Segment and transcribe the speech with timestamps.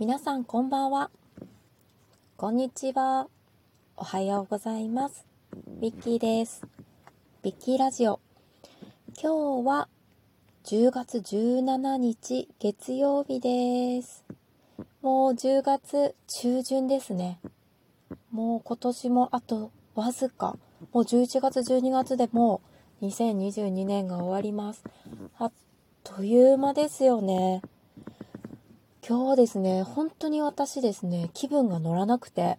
[0.00, 1.10] 皆さんこんばんは。
[2.38, 3.28] こんにちは。
[3.98, 5.26] おはようございます。
[5.78, 6.62] ビッキーです。
[7.42, 8.18] ビッキーラジオ。
[9.22, 9.88] 今日は
[10.64, 14.24] 10月17日月曜日です。
[15.02, 17.38] もう10月中旬ですね。
[18.30, 20.56] もう今年もあとわずか。
[20.94, 22.62] もう11月12月でも
[23.02, 24.82] う2022年が終わります。
[25.36, 25.52] あっ
[26.02, 27.60] という間ですよね。
[29.10, 32.58] 今日ですね、本当に私ですね、気分が乗らなくて、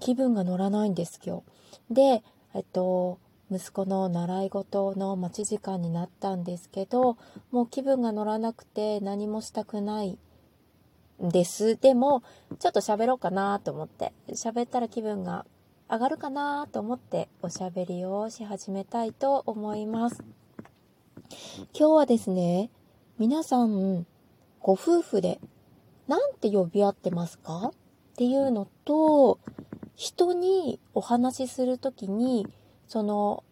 [0.00, 1.42] 気分が乗らないんです今
[1.90, 1.94] 日。
[1.94, 2.22] で、
[2.54, 3.18] えっと、
[3.50, 7.18] 息子の習い事の待ち時間になったんですけど、
[7.50, 10.16] もう気分が乗らなくて何もしたくない
[11.22, 11.76] んです。
[11.76, 12.22] でも、
[12.58, 15.44] ちょっと喋ろうかなと思って、喋ったら気分が
[15.90, 20.24] 上がるかなと思っておしゃべりをし始めたいと思います。
[21.78, 22.70] 今日はですね、
[23.18, 24.06] 皆さん、
[24.66, 25.38] ご夫婦で、
[26.08, 27.70] なんて呼び合ってますか？
[27.70, 27.72] っ
[28.16, 29.38] ていうのと、
[29.94, 32.48] 人にお話しするときに、
[32.88, 33.44] その、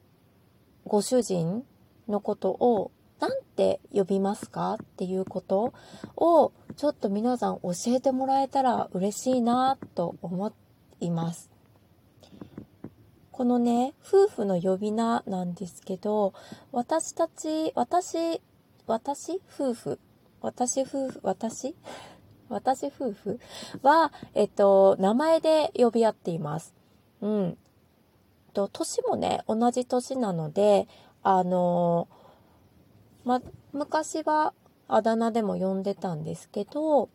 [0.85, 1.63] ご主人
[2.09, 2.91] のことを、
[3.21, 4.75] なんて呼びますか？
[4.75, 5.73] っていうこと
[6.17, 10.53] を、ちょっと皆さん教えてもらえたら嬉しいなと思
[10.99, 11.49] います。
[13.31, 16.35] このね、夫婦の呼び名なんですけど、
[16.73, 18.43] 私たち、私、
[18.89, 20.01] 私夫婦
[20.45, 21.75] 私夫婦、私？
[22.51, 23.41] 私夫婦？
[23.83, 26.75] は、えっと、名前で呼び合っています。
[27.23, 27.59] うん。
[28.53, 30.87] と、年もね、同じ年なので、
[31.23, 32.09] あの
[33.25, 33.41] ま、
[33.73, 34.53] 昔は
[34.87, 37.09] あだ名でも呼んでたんですけど、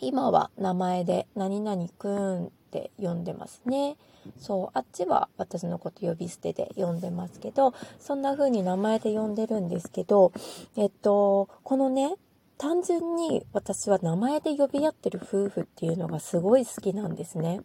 [0.00, 3.96] 今は名前で何々くんって呼んでますね。
[4.38, 10.30] そう、あっちは私のこと呼び捨てで呼んでますけど、そんな風に名前で呼んでるんですけど、
[10.76, 12.14] えっと、このね、
[12.58, 17.60] 単純に私は名前で呼び合ってる夫婦っていうのがすごい好きなんですね。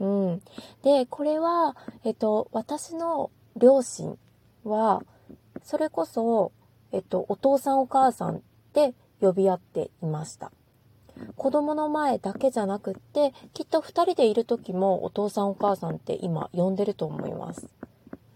[0.00, 0.42] うん。
[0.82, 4.18] で、これは、えっと、私の両親
[4.64, 5.02] は、
[5.62, 6.52] それこそ、
[6.92, 8.40] えっと、お父さんお母さんっ
[8.72, 10.52] て呼び合っていました。
[11.36, 17.68] 子供の前だけじゃなくって、きっと二人でいる時もお父さんお母さんって今呼んでると思います。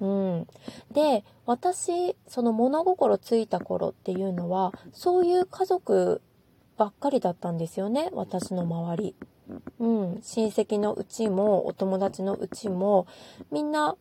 [0.01, 0.47] うん。
[0.93, 6.23] で、私、その物心ついた頃っていうのは、そういう家族
[6.77, 9.17] ばっかりだったんですよね、私の周り。
[9.81, 10.21] うん。
[10.23, 13.07] 親戚のうちも、お友達のうちも、
[13.51, 13.97] みんな、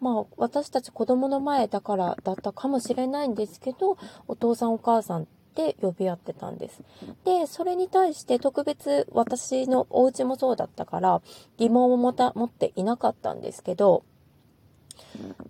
[0.00, 3.98] まあ、私たち子供の前だからだったかもしれないんですけど、
[4.28, 6.82] お父さんお母さんって呼び合ってたんです。
[7.24, 11.20] で、それに対して特別私のお家もそうだったから、
[11.58, 14.04] 疑問を持た、持っていなかったんですけど、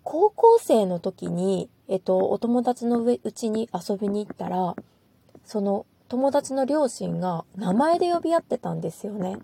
[0.03, 4.77] 高校生の時に、えっと、お友達のうちに遊びに行ったら、
[5.45, 9.39] その友達の両親が名前で呼び合ってたんですよね。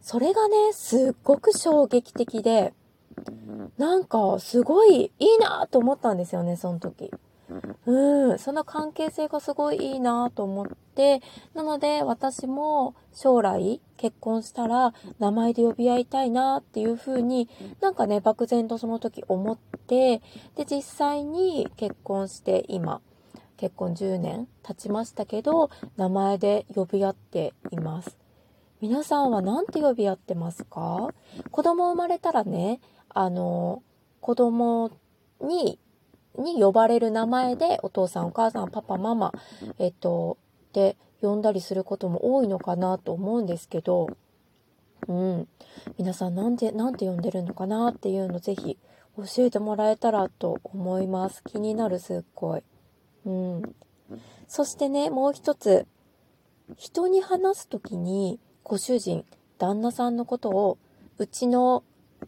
[0.00, 2.72] それがね、すっごく衝撃的で、
[3.76, 7.10] なんかすごいいいなと思ったんですよね、その時。
[7.84, 11.20] うん、その関係性がすごいいいなと思って、
[11.52, 17.48] なので私も将来結婚したら名前で呼び合いたいなっていう風に
[17.80, 20.22] なんかね、漠然とその時思って、
[20.54, 23.00] で、実際に結婚して今、
[23.56, 28.16] 結婚10年経ちましたけど、名前で呼び合っています。
[28.80, 31.08] 皆さんは何て呼び合ってますか？
[31.50, 33.82] 子供生まれたらね、あの、
[34.20, 34.90] 子供
[35.40, 35.78] に
[36.38, 39.32] に呼ばれる名前でお父さんお母さんパパママ
[39.78, 40.38] えっと
[40.72, 44.08] で呼んだりすることも多いのかなと思うんですけど
[45.08, 45.48] うん。
[45.98, 48.78] 皆さんなんでなんて呼んでるのかなっていうのぜひ
[49.16, 51.42] 教えてもらえたらと思います。
[51.44, 52.62] 気になるすっごい。
[53.26, 53.74] うん。
[54.46, 55.86] そしてねもう一つ
[56.76, 59.24] 人に話す時にご主人
[59.58, 60.78] 旦那さんのことを
[61.18, 61.82] うちの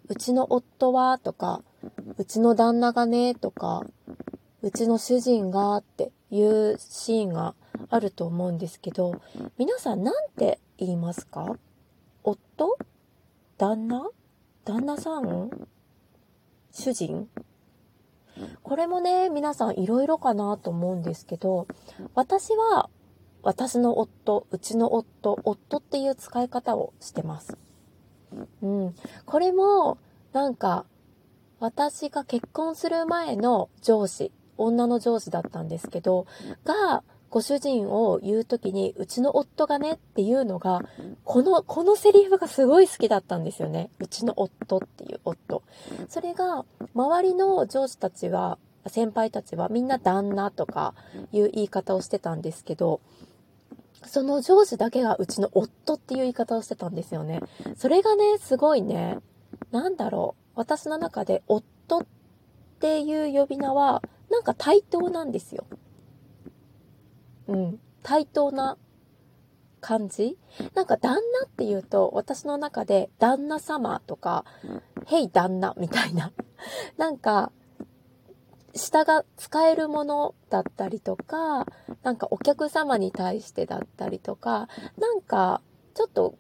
[0.09, 1.63] うちの夫はとか
[2.17, 3.84] うちの旦那がね、とか、
[4.62, 7.55] うちの主人がっていうシーンが
[7.91, 9.21] あると思うんですけど、
[9.59, 11.56] 皆さん何て言いますか？
[12.23, 12.76] 夫？
[13.59, 14.09] 旦那？
[14.64, 15.50] 旦那さん？
[16.73, 17.29] 主人？
[18.62, 21.67] これもね、皆さんいろいろかなと思うんですけど、
[22.14, 22.88] 私は
[23.43, 27.59] 私の夫、うちの夫、夫っていう使い方をしてます。
[28.62, 28.94] うん。
[29.26, 29.99] これも、
[30.32, 30.87] なんか、
[31.64, 36.26] 私が結婚する前の上司、女の上司だったんですけど、
[36.62, 40.82] が、ご主人を言うときに、うちの夫がねっていうのが、
[41.25, 43.88] この、このセリフがすごい好きだったんですよね。
[43.99, 45.62] うちの夫っていう夫。
[46.11, 50.93] それが、周りの上司たちは、先輩たちはみんな旦那とか
[51.32, 53.00] いう言い方をしてたんですけど、
[54.05, 57.40] その上司だけがうちの夫っていう言い方をしてたんですよね。
[57.78, 59.19] それがね、すごいね、
[59.70, 60.44] なんだろう。
[60.55, 62.06] 私の中で夫っ
[62.81, 65.65] ていう呼び名は、なんか対等なんですよ。
[67.49, 67.81] うん。
[68.03, 68.77] 対等な
[69.81, 70.39] 感じ？
[70.75, 74.45] なんか旦那っていうと、私の中で旦那様とか、
[75.06, 76.33] へい旦那みたいな。
[76.97, 77.53] なんか、
[78.75, 81.67] 下が使えるものだったりとか、
[82.03, 84.69] なんかお客様に対してだったりとか、
[84.99, 85.61] なんか、
[85.95, 86.35] ちょっと、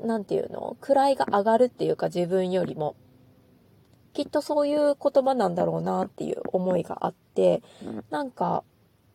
[0.00, 0.76] なんていうの？
[0.80, 2.96] 位が上がるっていうか自分よりも。
[4.18, 7.62] きっとそういう言葉なんだろうなっていう思いがあって、
[8.10, 8.64] なんか、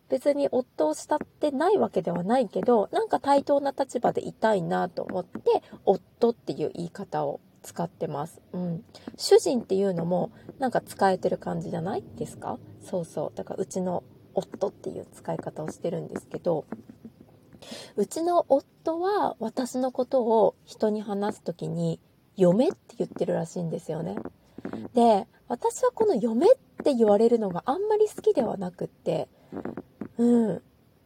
[0.07, 8.41] 別に夫を慕ってないわけではないけど、なんか対等な立場でいたいなと思って、夫っていう言い方を使ってます。
[8.53, 8.85] うん。
[9.17, 12.57] 主人っていうのもなんか使えてる感じじゃないですか？
[12.81, 13.37] そうそう。
[13.37, 16.63] だからうちの夫っていう使い方をしてるんですけど、
[17.97, 21.99] うちの夫は私のことを人に話す時に
[22.37, 24.15] 嫁って言ってるらしいんですよね。
[24.93, 26.49] で、私はこの嫁っ
[26.83, 29.27] て言われるのがあんまり好きではなくって、
[30.17, 30.61] うん。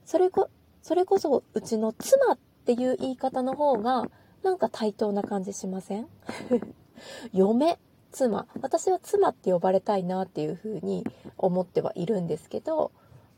[0.06, 0.50] それこ、
[0.82, 4.10] それこそうちの妻っていう言い方の方が
[4.44, 6.08] なんか対等な感じしません？
[7.34, 7.80] 嫁、
[8.12, 8.48] 妻。
[8.62, 11.06] 私は妻って呼ばれたいなっていうふうに
[11.38, 12.92] 思ってはいるんですけど、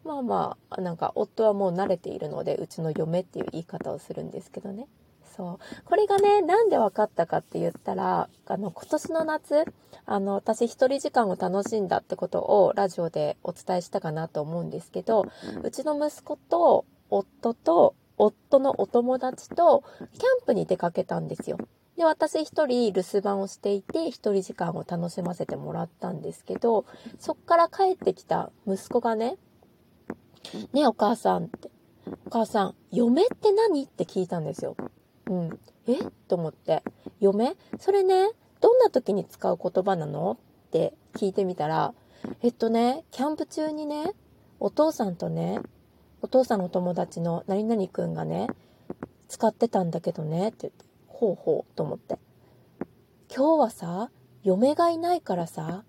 [0.03, 4.87] まあまあ、なんか夫はもう慣れているので、うちの嫁っていう言い方をするんですけどね。
[5.35, 5.83] そう。
[5.85, 9.65] これがね、なんで分かったかって言ったら、あの、今年の夏、
[10.05, 15.25] あの、私一人時間を楽しんだってことをラジオでお伝えしたかなと思うんですけど、
[15.63, 21.57] うちの息子と夫と夫のお友達とキャンプに出かけたんですよ。
[21.95, 26.85] で、私一人留守番をしていて、一人時間を楽しませてもらったんですけど、
[27.17, 29.37] そっから帰ってきた息子がね、
[30.73, 31.69] ねえお母さんって、
[32.25, 33.83] お母さん、嫁って何？
[33.83, 34.75] って聞いたんですよ。
[35.29, 35.59] うん。
[35.87, 35.95] え？
[36.27, 36.83] と思って、
[37.19, 40.37] 嫁それね、どんな時に使う言葉なの？
[40.67, 41.93] って聞いてみたら、
[42.41, 44.11] えっとね、キャンプ中にね、
[44.59, 45.61] お父さんとね、
[46.21, 48.47] お父さんの友達の何々くんがね、
[49.29, 52.19] 使ってたんだけどね、って言って、ほうほうと思って。
[53.33, 54.09] 今日はさ、
[54.43, 55.83] 嫁がいないからさ、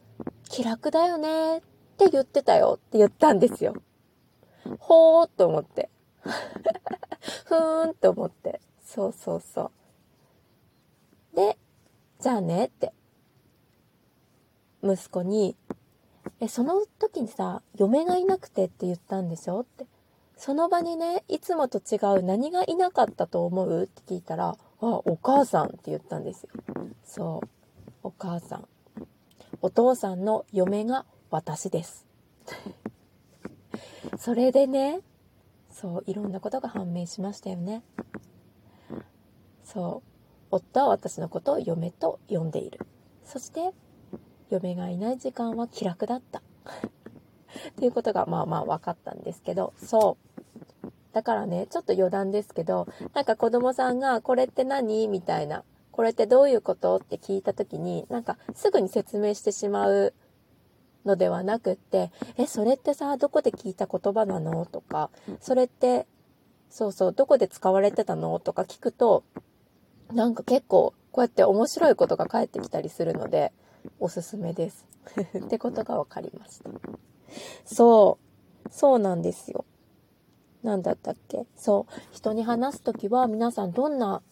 [0.48, 1.60] 気楽だよねっ
[1.96, 3.74] て言ってたよって言ったんですよ。
[4.78, 5.88] ほーっと思って。
[7.46, 8.59] ふーんって思って。
[8.92, 9.70] そうそうそ
[11.32, 11.36] う。
[11.36, 11.56] で、
[12.18, 12.92] じゃあねって。
[14.82, 15.54] 息子に、
[16.40, 19.60] え、その時にさ、嫁がいなくてって言ったんでしょ？
[19.60, 19.86] って。
[20.36, 23.84] その場にね、いつもと違う何がいなかったと思う？
[23.84, 26.50] って聞いたら、あ、お母さんって言ったんですよ。
[27.04, 27.48] そう。
[28.02, 28.68] お母さん。
[29.62, 32.06] お父さんの嫁が私です。
[34.18, 35.00] それでね、
[35.70, 37.84] そう、いろんなことが判明しましたよね。
[39.72, 40.08] そう。
[40.50, 42.80] 夫は私のことを嫁と呼んでいる。
[43.24, 43.72] そして、
[44.50, 46.42] 嫁がいない時間は気楽だった。
[47.70, 50.16] っていうことがまあまあ分かったんですけど、そ
[50.84, 50.90] う。
[51.12, 55.08] だからね、ちょっと余談ですけど、なんか子供さんが、これって何？
[55.08, 56.96] みたいな、これってどういうこと？
[56.96, 60.14] って聞いた時に、なんかすぐに説明してしまう
[61.04, 64.66] のではなくって、え、それってさ、どこで聞いた言葉なの？
[64.66, 66.06] とか、それって、
[66.70, 68.38] そうそう、どこで使われてたの？
[68.38, 69.24] とか聞くと、
[70.12, 73.52] なんか結構、こうやって面白いことが返ってきたりするので、
[73.98, 74.86] おすすめです。
[75.38, 76.70] ってことが分かりました。
[77.64, 78.18] そ
[78.64, 79.64] う、そうなんですよ。
[80.62, 81.46] 何だったっけ？
[81.56, 81.92] そう。
[82.12, 84.22] 人に話すときは皆さんどんな、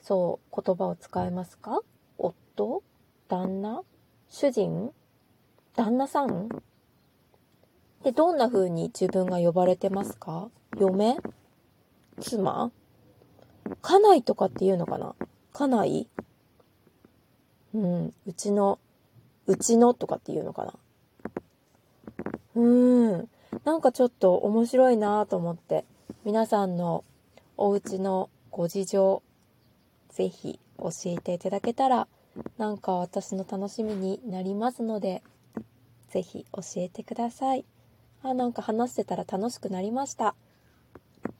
[0.00, 1.80] そう、言葉を使えますか？
[2.18, 2.82] 夫？
[3.28, 3.82] 旦那？
[4.28, 4.92] 主人？
[5.74, 6.48] 旦那さん？
[8.02, 10.48] で、どんな風に自分が呼ばれてますか？
[10.78, 11.18] 嫁？
[12.20, 12.70] 妻？
[13.82, 15.14] 家内とかっていうのかな？
[15.52, 16.08] 家内？
[17.74, 18.78] うん、うちの、
[19.46, 20.74] うちのとかっていうのかな？
[22.54, 23.28] うーん。
[23.64, 25.84] なんかちょっと面白いなと思って、
[26.24, 27.04] 皆さんの
[27.56, 29.22] お家のご事情、
[30.10, 32.08] ぜひ教えていただけたら、
[32.58, 35.22] なんか私の楽しみになりますので、
[36.08, 37.64] ぜひ教えてください。
[38.22, 40.34] あ、なんか話してたら楽しくなりました。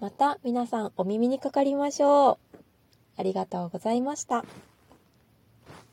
[0.01, 2.59] また皆さんお耳にかかりましょう。
[3.17, 4.45] ありがとうございました。